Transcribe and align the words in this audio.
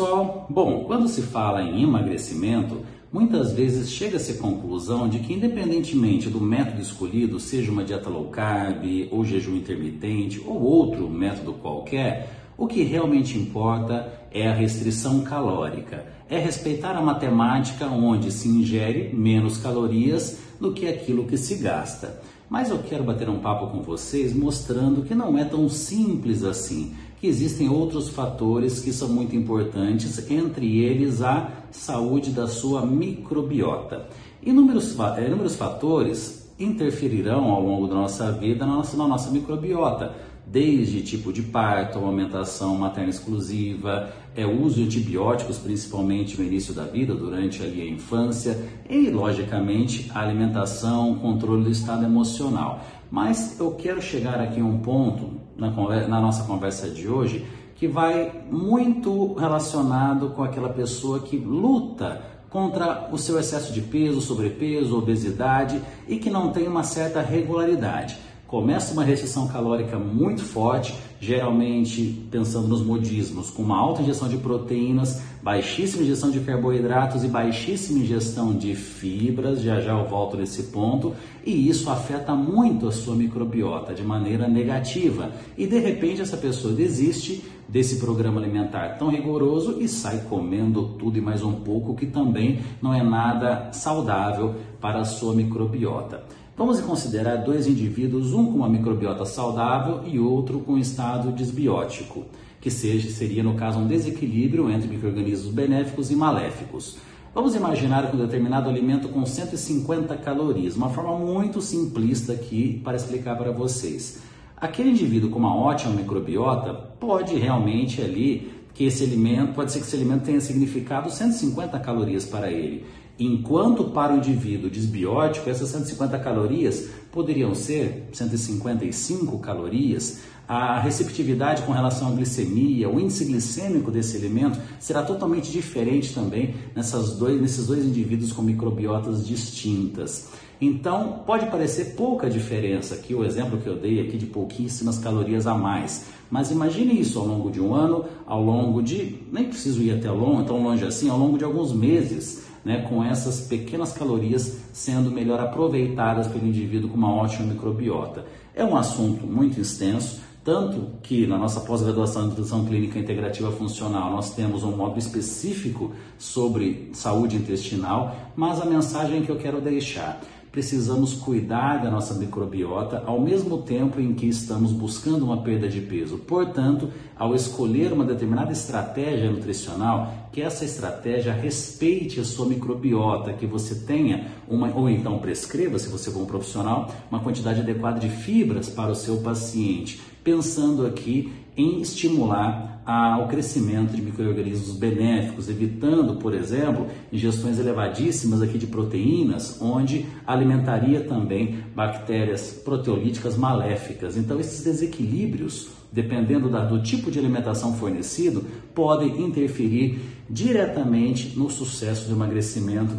pessoal, 0.00 0.46
bom, 0.48 0.84
quando 0.84 1.06
se 1.06 1.20
fala 1.20 1.62
em 1.62 1.82
emagrecimento, 1.82 2.80
muitas 3.12 3.52
vezes 3.52 3.90
chega-se 3.90 4.32
à 4.32 4.38
conclusão 4.38 5.06
de 5.06 5.18
que, 5.18 5.34
independentemente 5.34 6.30
do 6.30 6.40
método 6.40 6.80
escolhido, 6.80 7.38
seja 7.38 7.70
uma 7.70 7.84
dieta 7.84 8.08
low 8.08 8.28
carb, 8.28 8.82
ou 9.10 9.22
jejum 9.26 9.56
intermitente, 9.56 10.42
ou 10.42 10.58
outro 10.58 11.06
método 11.06 11.52
qualquer, 11.52 12.48
o 12.56 12.66
que 12.66 12.82
realmente 12.82 13.36
importa 13.36 14.10
é 14.30 14.48
a 14.48 14.54
restrição 14.54 15.20
calórica, 15.20 16.06
é 16.30 16.38
respeitar 16.38 16.96
a 16.96 17.02
matemática 17.02 17.84
onde 17.84 18.32
se 18.32 18.48
ingere 18.48 19.14
menos 19.14 19.58
calorias 19.58 20.38
do 20.58 20.72
que 20.72 20.88
aquilo 20.88 21.26
que 21.26 21.36
se 21.36 21.56
gasta. 21.56 22.22
Mas 22.48 22.70
eu 22.70 22.78
quero 22.78 23.04
bater 23.04 23.28
um 23.28 23.40
papo 23.40 23.66
com 23.66 23.82
vocês 23.82 24.34
mostrando 24.34 25.02
que 25.02 25.14
não 25.14 25.36
é 25.36 25.44
tão 25.44 25.68
simples 25.68 26.42
assim, 26.42 26.94
que 27.20 27.26
existem 27.26 27.68
outros 27.68 28.08
fatores 28.08 28.80
que 28.80 28.92
são 28.92 29.08
muito 29.08 29.36
importantes, 29.36 30.30
entre 30.30 30.82
eles 30.82 31.20
a 31.20 31.52
saúde 31.70 32.30
da 32.30 32.48
sua 32.48 32.84
microbiota. 32.86 34.08
Inúmeros, 34.42 34.96
inúmeros 35.26 35.54
fatores 35.54 36.50
interferirão 36.58 37.50
ao 37.50 37.62
longo 37.62 37.86
da 37.86 37.94
nossa 37.94 38.32
vida 38.32 38.66
na 38.66 38.76
nossa, 38.76 38.96
na 38.96 39.06
nossa 39.06 39.30
microbiota 39.30 40.14
desde 40.50 41.02
tipo 41.02 41.32
de 41.32 41.42
parto, 41.42 41.98
amamentação 41.98 42.76
materna 42.76 43.10
exclusiva, 43.10 44.10
é, 44.34 44.44
uso 44.44 44.76
de 44.76 44.84
antibióticos, 44.84 45.58
principalmente 45.58 46.36
no 46.40 46.44
início 46.44 46.74
da 46.74 46.84
vida, 46.84 47.14
durante 47.14 47.62
ali, 47.62 47.82
a 47.82 47.86
infância, 47.86 48.58
e, 48.88 49.10
logicamente, 49.10 50.10
a 50.12 50.20
alimentação, 50.20 51.14
controle 51.16 51.64
do 51.64 51.70
estado 51.70 52.04
emocional. 52.04 52.84
Mas 53.10 53.58
eu 53.60 53.72
quero 53.72 54.02
chegar 54.02 54.40
aqui 54.40 54.60
a 54.60 54.64
um 54.64 54.78
ponto 54.78 55.40
na, 55.56 55.70
na 56.08 56.20
nossa 56.20 56.44
conversa 56.44 56.88
de 56.90 57.08
hoje 57.08 57.46
que 57.76 57.86
vai 57.86 58.44
muito 58.50 59.32
relacionado 59.34 60.30
com 60.30 60.42
aquela 60.42 60.68
pessoa 60.68 61.20
que 61.20 61.36
luta 61.36 62.22
contra 62.50 63.08
o 63.12 63.16
seu 63.16 63.38
excesso 63.38 63.72
de 63.72 63.80
peso, 63.80 64.20
sobrepeso, 64.20 64.98
obesidade 64.98 65.80
e 66.06 66.18
que 66.18 66.28
não 66.28 66.50
tem 66.50 66.66
uma 66.66 66.82
certa 66.82 67.22
regularidade 67.22 68.18
começa 68.50 68.92
uma 68.92 69.04
restrição 69.04 69.46
calórica 69.46 69.96
muito 69.96 70.42
forte, 70.42 70.92
geralmente 71.20 72.26
pensando 72.32 72.66
nos 72.66 72.82
modismos, 72.82 73.48
com 73.48 73.62
uma 73.62 73.78
alta 73.78 74.02
ingestão 74.02 74.28
de 74.28 74.38
proteínas, 74.38 75.22
baixíssima 75.40 76.02
ingestão 76.02 76.32
de 76.32 76.40
carboidratos 76.40 77.22
e 77.22 77.28
baixíssima 77.28 78.00
ingestão 78.00 78.52
de 78.52 78.74
fibras, 78.74 79.62
já 79.62 79.80
já 79.80 79.96
eu 79.96 80.08
volto 80.08 80.36
nesse 80.36 80.64
ponto, 80.64 81.14
e 81.46 81.68
isso 81.68 81.88
afeta 81.88 82.34
muito 82.34 82.88
a 82.88 82.92
sua 82.92 83.14
microbiota 83.14 83.94
de 83.94 84.02
maneira 84.02 84.48
negativa. 84.48 85.30
E 85.56 85.64
de 85.64 85.78
repente 85.78 86.20
essa 86.20 86.36
pessoa 86.36 86.74
desiste 86.74 87.44
desse 87.68 88.00
programa 88.00 88.40
alimentar 88.40 88.98
tão 88.98 89.10
rigoroso 89.10 89.80
e 89.80 89.86
sai 89.86 90.24
comendo 90.28 90.96
tudo 90.98 91.16
e 91.16 91.20
mais 91.20 91.44
um 91.44 91.52
pouco, 91.52 91.94
que 91.94 92.06
também 92.06 92.58
não 92.82 92.92
é 92.92 93.00
nada 93.00 93.70
saudável 93.72 94.56
para 94.80 95.02
a 95.02 95.04
sua 95.04 95.36
microbiota. 95.36 96.24
Vamos 96.56 96.80
considerar 96.80 97.36
dois 97.36 97.66
indivíduos, 97.66 98.34
um 98.34 98.46
com 98.46 98.58
uma 98.58 98.68
microbiota 98.68 99.24
saudável 99.24 100.02
e 100.06 100.18
outro 100.18 100.60
com 100.60 100.76
estado 100.76 101.32
desbiótico, 101.32 102.26
que 102.60 102.70
seja, 102.70 103.08
seria 103.10 103.42
no 103.42 103.54
caso 103.54 103.78
um 103.78 103.86
desequilíbrio 103.86 104.70
entre 104.70 104.88
microrganismos 104.88 105.52
benéficos 105.52 106.10
e 106.10 106.16
maléficos. 106.16 106.98
Vamos 107.34 107.54
imaginar 107.54 108.10
que 108.10 108.16
um 108.16 108.20
determinado 108.20 108.68
alimento 108.68 109.08
com 109.08 109.24
150 109.24 110.16
calorias, 110.16 110.76
uma 110.76 110.90
forma 110.90 111.16
muito 111.16 111.60
simplista 111.60 112.32
aqui 112.32 112.80
para 112.84 112.96
explicar 112.96 113.38
para 113.38 113.52
vocês. 113.52 114.20
Aquele 114.56 114.90
indivíduo 114.90 115.30
com 115.30 115.38
uma 115.38 115.56
ótima 115.56 115.94
microbiota 115.94 116.74
pode 116.74 117.36
realmente 117.36 118.02
ali 118.02 118.52
que 118.74 118.84
esse 118.84 119.04
alimento, 119.04 119.54
pode 119.54 119.72
ser 119.72 119.78
que 119.78 119.86
esse 119.86 119.96
alimento 119.96 120.24
tenha 120.24 120.40
significado 120.40 121.10
150 121.10 121.78
calorias 121.78 122.24
para 122.24 122.50
ele. 122.50 122.84
Enquanto 123.20 123.84
para 123.84 124.14
o 124.14 124.16
indivíduo 124.16 124.70
desbiótico, 124.70 125.50
essas 125.50 125.68
150 125.68 126.18
calorias 126.20 126.88
poderiam 127.12 127.54
ser 127.54 128.08
155 128.14 129.38
calorias, 129.40 130.20
a 130.48 130.80
receptividade 130.80 131.62
com 131.64 131.70
relação 131.70 132.08
à 132.08 132.10
glicemia, 132.12 132.88
o 132.88 132.98
índice 132.98 133.26
glicêmico 133.26 133.90
desse 133.90 134.16
alimento 134.16 134.58
será 134.80 135.02
totalmente 135.02 135.52
diferente 135.52 136.14
também 136.14 136.54
nessas 136.74 137.12
dois, 137.18 137.38
nesses 137.38 137.66
dois 137.66 137.84
indivíduos 137.84 138.32
com 138.32 138.40
microbiotas 138.40 139.26
distintas. 139.26 140.30
Então, 140.60 141.22
pode 141.24 141.46
parecer 141.46 141.94
pouca 141.96 142.28
diferença 142.28 142.94
aqui, 142.94 143.14
o 143.14 143.24
exemplo 143.24 143.58
que 143.58 143.66
eu 143.66 143.76
dei 143.76 144.00
aqui 144.00 144.18
de 144.18 144.26
pouquíssimas 144.26 144.98
calorias 144.98 145.46
a 145.46 145.54
mais. 145.54 146.06
Mas 146.30 146.50
imagine 146.50 147.00
isso 147.00 147.18
ao 147.18 147.26
longo 147.26 147.50
de 147.50 147.60
um 147.60 147.74
ano, 147.74 148.04
ao 148.26 148.42
longo 148.42 148.82
de, 148.82 149.16
nem 149.32 149.44
preciso 149.44 149.82
ir 149.82 149.92
até 149.92 150.10
longe, 150.10 150.46
tão 150.46 150.62
longe 150.62 150.84
assim, 150.84 151.08
ao 151.08 151.18
longo 151.18 151.38
de 151.38 151.44
alguns 151.44 151.72
meses 151.72 152.44
né, 152.64 152.86
com 152.88 153.02
essas 153.02 153.40
pequenas 153.40 153.92
calorias 153.92 154.58
sendo 154.72 155.10
melhor 155.10 155.40
aproveitadas 155.40 156.26
pelo 156.26 156.46
indivíduo 156.46 156.90
com 156.90 156.96
uma 156.96 157.14
ótima 157.14 157.46
microbiota. 157.46 158.24
É 158.54 158.64
um 158.64 158.76
assunto 158.76 159.26
muito 159.26 159.60
extenso, 159.60 160.20
tanto 160.50 160.98
que 161.00 161.28
na 161.28 161.38
nossa 161.38 161.60
pós-graduação 161.60 162.24
em 162.24 162.26
nutrição 162.26 162.64
clínica 162.64 162.98
integrativa 162.98 163.52
funcional 163.52 164.10
nós 164.10 164.34
temos 164.34 164.64
um 164.64 164.76
módulo 164.76 164.98
específico 164.98 165.92
sobre 166.18 166.90
saúde 166.92 167.36
intestinal, 167.36 168.16
mas 168.34 168.60
a 168.60 168.64
mensagem 168.64 169.22
que 169.22 169.30
eu 169.30 169.36
quero 169.36 169.60
deixar 169.60 170.20
precisamos 170.50 171.14
cuidar 171.14 171.76
da 171.76 171.88
nossa 171.88 172.14
microbiota 172.14 173.04
ao 173.06 173.20
mesmo 173.20 173.58
tempo 173.58 174.00
em 174.00 174.12
que 174.12 174.26
estamos 174.26 174.72
buscando 174.72 175.24
uma 175.24 175.42
perda 175.42 175.68
de 175.68 175.80
peso. 175.80 176.18
Portanto, 176.18 176.90
ao 177.16 177.32
escolher 177.36 177.92
uma 177.92 178.04
determinada 178.04 178.50
estratégia 178.50 179.30
nutricional, 179.30 180.12
que 180.32 180.42
essa 180.42 180.64
estratégia 180.64 181.32
respeite 181.32 182.18
a 182.18 182.24
sua 182.24 182.46
microbiota, 182.46 183.32
que 183.32 183.46
você 183.46 183.86
tenha 183.86 184.26
uma 184.48 184.74
ou 184.74 184.90
então 184.90 185.20
prescreva, 185.20 185.78
se 185.78 185.88
você 185.88 186.10
for 186.10 186.22
um 186.22 186.26
profissional, 186.26 186.92
uma 187.08 187.20
quantidade 187.20 187.60
adequada 187.60 188.00
de 188.00 188.08
fibras 188.08 188.68
para 188.68 188.90
o 188.90 188.96
seu 188.96 189.18
paciente, 189.18 190.00
pensando 190.22 190.86
aqui 190.86 191.32
em 191.56 191.80
estimular 191.80 192.70
ao 192.84 193.28
crescimento 193.28 193.94
de 193.94 194.02
micro-organismos 194.02 194.76
benéficos, 194.76 195.48
evitando, 195.48 196.16
por 196.16 196.34
exemplo, 196.34 196.86
ingestões 197.12 197.58
elevadíssimas 197.58 198.42
aqui 198.42 198.58
de 198.58 198.66
proteínas, 198.66 199.60
onde 199.60 200.06
alimentaria 200.26 201.02
também 201.02 201.58
bactérias 201.74 202.50
proteolíticas 202.64 203.36
maléficas. 203.36 204.16
Então, 204.16 204.40
esses 204.40 204.64
desequilíbrios, 204.64 205.68
dependendo 205.92 206.48
do 206.48 206.82
tipo 206.82 207.10
de 207.10 207.18
alimentação 207.18 207.74
fornecido, 207.74 208.44
podem 208.74 209.22
interferir 209.22 210.00
diretamente 210.28 211.38
no 211.38 211.50
sucesso 211.50 212.08
do 212.08 212.14
emagrecimento 212.14 212.94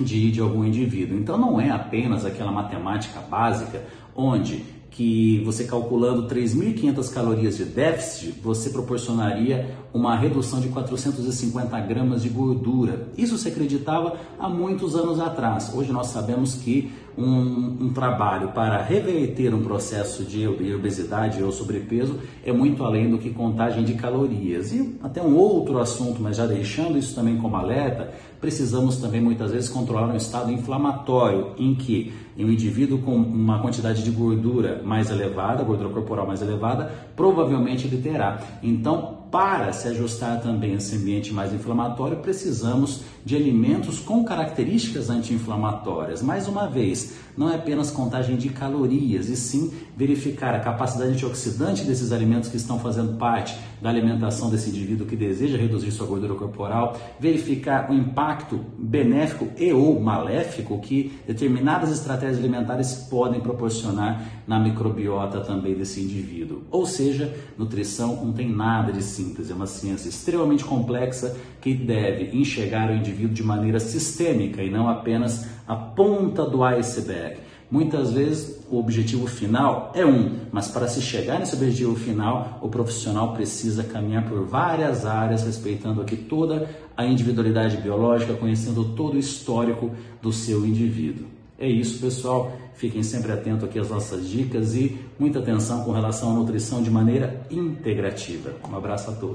de, 0.00 0.32
de 0.32 0.40
algum 0.40 0.64
indivíduo. 0.64 1.16
Então, 1.16 1.38
não 1.38 1.60
é 1.60 1.70
apenas 1.70 2.24
aquela 2.24 2.50
matemática 2.50 3.20
básica 3.20 3.84
onde 4.16 4.64
que 4.92 5.42
você 5.44 5.64
calculando 5.64 6.28
3.500 6.28 7.12
calorias 7.12 7.56
de 7.56 7.64
déficit, 7.64 8.34
você 8.42 8.70
proporcionaria 8.70 9.74
uma 9.92 10.14
redução 10.16 10.60
de 10.60 10.68
450 10.68 11.80
gramas 11.80 12.22
de 12.22 12.28
gordura. 12.28 13.08
Isso 13.16 13.38
se 13.38 13.48
acreditava 13.48 14.16
há 14.38 14.48
muitos 14.48 14.94
anos 14.94 15.18
atrás. 15.18 15.72
Hoje 15.74 15.90
nós 15.92 16.08
sabemos 16.08 16.54
que 16.56 16.92
um, 17.16 17.86
um, 17.86 17.92
trabalho 17.92 18.48
para 18.48 18.82
reverter 18.82 19.54
um 19.54 19.62
processo 19.62 20.24
de 20.24 20.46
obesidade 20.46 21.42
ou 21.42 21.52
sobrepeso 21.52 22.18
é 22.44 22.52
muito 22.52 22.84
além 22.84 23.10
do 23.10 23.18
que 23.18 23.30
contagem 23.30 23.84
de 23.84 23.94
calorias. 23.94 24.72
E 24.72 24.98
até 25.02 25.22
um 25.22 25.36
outro 25.36 25.78
assunto, 25.78 26.20
mas 26.22 26.36
já 26.36 26.46
deixando 26.46 26.98
isso 26.98 27.14
também 27.14 27.36
como 27.36 27.56
alerta, 27.56 28.12
precisamos 28.40 28.96
também 28.96 29.20
muitas 29.20 29.52
vezes 29.52 29.68
controlar 29.68 30.08
um 30.08 30.16
estado 30.16 30.50
inflamatório 30.50 31.52
em 31.58 31.74
que 31.74 32.12
um 32.36 32.50
indivíduo 32.50 32.98
com 32.98 33.14
uma 33.14 33.60
quantidade 33.60 34.02
de 34.02 34.10
gordura 34.10 34.82
mais 34.84 35.10
elevada, 35.10 35.62
gordura 35.62 35.90
corporal 35.90 36.26
mais 36.26 36.42
elevada, 36.42 36.90
provavelmente 37.14 37.86
ele 37.86 38.00
terá. 38.02 38.40
Então, 38.62 39.21
para 39.32 39.72
se 39.72 39.88
ajustar 39.88 40.42
também 40.42 40.74
a 40.74 40.76
esse 40.76 40.94
ambiente 40.94 41.32
mais 41.32 41.54
inflamatório, 41.54 42.18
precisamos 42.18 43.00
de 43.24 43.34
alimentos 43.34 43.98
com 43.98 44.22
características 44.24 45.08
anti-inflamatórias. 45.08 46.20
Mais 46.20 46.46
uma 46.46 46.68
vez, 46.68 47.14
não 47.34 47.50
é 47.50 47.54
apenas 47.54 47.90
contagem 47.90 48.36
de 48.36 48.50
calorias, 48.50 49.28
e 49.30 49.36
sim 49.36 49.72
verificar 49.96 50.54
a 50.54 50.60
capacidade 50.60 51.12
antioxidante 51.12 51.84
desses 51.84 52.12
alimentos 52.12 52.50
que 52.50 52.58
estão 52.58 52.78
fazendo 52.78 53.16
parte 53.16 53.56
da 53.80 53.88
alimentação 53.88 54.50
desse 54.50 54.70
indivíduo 54.70 55.06
que 55.06 55.16
deseja 55.16 55.56
reduzir 55.56 55.90
sua 55.92 56.06
gordura 56.06 56.34
corporal, 56.34 56.96
verificar 57.18 57.90
o 57.90 57.94
impacto 57.94 58.60
benéfico 58.78 59.48
e 59.56 59.72
ou 59.72 59.98
maléfico 60.00 60.78
que 60.80 61.12
determinadas 61.26 61.90
estratégias 61.90 62.38
alimentares 62.38 62.94
podem 63.08 63.40
proporcionar 63.40 64.42
na 64.46 64.58
microbiota 64.58 65.40
também 65.40 65.74
desse 65.74 66.00
indivíduo. 66.00 66.62
Ou 66.70 66.84
seja, 66.84 67.34
nutrição 67.56 68.24
não 68.24 68.32
tem 68.32 68.48
nada 68.48 68.92
de 68.92 69.02
simples, 69.02 69.21
é 69.50 69.54
uma 69.54 69.66
ciência 69.66 70.08
extremamente 70.08 70.64
complexa 70.64 71.36
que 71.60 71.74
deve 71.74 72.36
enxergar 72.36 72.90
o 72.90 72.94
indivíduo 72.94 73.34
de 73.34 73.42
maneira 73.42 73.78
sistêmica 73.80 74.62
e 74.62 74.70
não 74.70 74.88
apenas 74.88 75.46
a 75.66 75.74
ponta 75.76 76.44
do 76.44 76.62
iceberg. 76.64 77.36
Muitas 77.70 78.12
vezes 78.12 78.60
o 78.70 78.78
objetivo 78.78 79.26
final 79.26 79.92
é 79.94 80.04
um, 80.04 80.40
mas 80.52 80.68
para 80.68 80.86
se 80.86 81.00
chegar 81.00 81.38
nesse 81.38 81.54
objetivo 81.54 81.96
final, 81.96 82.58
o 82.60 82.68
profissional 82.68 83.32
precisa 83.32 83.82
caminhar 83.82 84.28
por 84.28 84.44
várias 84.44 85.06
áreas, 85.06 85.42
respeitando 85.42 86.02
aqui 86.02 86.16
toda 86.16 86.68
a 86.94 87.06
individualidade 87.06 87.78
biológica, 87.78 88.34
conhecendo 88.34 88.84
todo 88.94 89.14
o 89.14 89.18
histórico 89.18 89.90
do 90.20 90.30
seu 90.30 90.66
indivíduo. 90.66 91.26
É 91.62 91.68
isso, 91.68 92.00
pessoal. 92.00 92.58
Fiquem 92.74 93.04
sempre 93.04 93.30
atentos 93.30 93.62
aqui 93.62 93.78
às 93.78 93.88
nossas 93.88 94.28
dicas 94.28 94.74
e 94.74 94.98
muita 95.16 95.38
atenção 95.38 95.84
com 95.84 95.92
relação 95.92 96.32
à 96.32 96.34
nutrição 96.34 96.82
de 96.82 96.90
maneira 96.90 97.46
integrativa. 97.48 98.52
Um 98.68 98.74
abraço 98.74 99.12
a 99.12 99.14
todos. 99.14 99.30